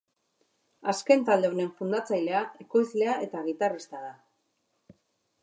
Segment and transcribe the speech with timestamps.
[0.93, 4.13] Azken talde honen fundatzailea, ekoizlea eta gitarrista da.